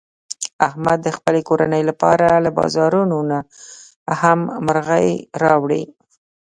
[0.67, 3.39] احمد د خپلې کورنۍ لپاره له بازانونه نه
[4.21, 5.09] هم مرغۍ
[5.43, 5.83] راوړي.